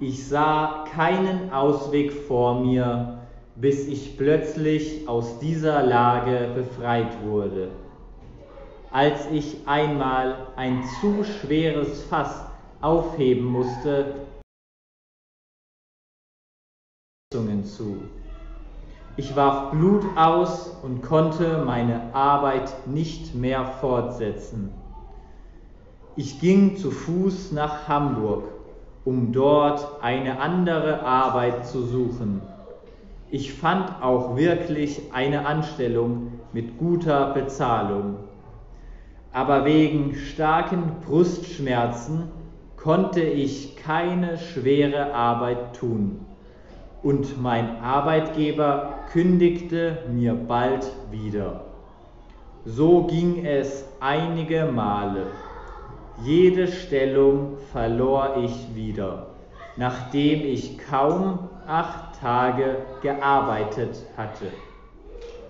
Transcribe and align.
Ich 0.00 0.28
sah 0.28 0.84
keinen 0.94 1.52
Ausweg 1.52 2.12
vor 2.12 2.60
mir, 2.60 3.18
bis 3.56 3.88
ich 3.88 4.16
plötzlich 4.16 5.08
aus 5.08 5.38
dieser 5.40 5.82
Lage 5.82 6.52
befreit 6.54 7.22
wurde. 7.24 7.70
Als 8.90 9.26
ich 9.32 9.56
einmal 9.66 10.46
ein 10.56 10.84
zu 11.00 11.24
schweres 11.24 12.04
Fass 12.04 12.44
aufheben 12.80 13.44
musste, 13.44 14.14
zu. 17.68 18.02
Ich 19.16 19.34
warf 19.36 19.72
Blut 19.72 20.04
aus 20.16 20.76
und 20.82 21.02
konnte 21.02 21.62
meine 21.64 22.14
Arbeit 22.14 22.86
nicht 22.86 23.34
mehr 23.34 23.64
fortsetzen. 23.64 24.72
Ich 26.16 26.40
ging 26.40 26.76
zu 26.76 26.90
Fuß 26.90 27.52
nach 27.52 27.88
Hamburg, 27.88 28.44
um 29.08 29.32
dort 29.32 30.02
eine 30.02 30.38
andere 30.38 31.00
Arbeit 31.02 31.66
zu 31.66 31.80
suchen. 31.80 32.42
Ich 33.30 33.54
fand 33.54 34.02
auch 34.02 34.36
wirklich 34.36 35.00
eine 35.14 35.46
Anstellung 35.46 36.32
mit 36.52 36.76
guter 36.76 37.32
Bezahlung. 37.32 38.16
Aber 39.32 39.64
wegen 39.64 40.14
starken 40.14 40.96
Brustschmerzen 41.06 42.24
konnte 42.76 43.22
ich 43.22 43.76
keine 43.76 44.36
schwere 44.36 45.14
Arbeit 45.14 45.74
tun 45.74 46.26
und 47.02 47.40
mein 47.40 47.80
Arbeitgeber 47.80 48.92
kündigte 49.10 50.02
mir 50.12 50.34
bald 50.34 50.86
wieder. 51.10 51.62
So 52.66 53.04
ging 53.04 53.46
es 53.46 53.86
einige 54.00 54.66
Male. 54.66 55.28
Jede 56.24 56.66
Stellung 56.66 57.58
verlor 57.72 58.38
ich 58.42 58.74
wieder, 58.74 59.28
nachdem 59.76 60.44
ich 60.44 60.76
kaum 60.78 61.48
acht 61.66 62.20
Tage 62.20 62.76
gearbeitet 63.00 64.04
hatte. 64.16 64.50